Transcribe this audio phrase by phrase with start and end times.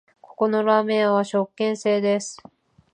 [0.19, 2.41] ここのラーメン屋は食券制です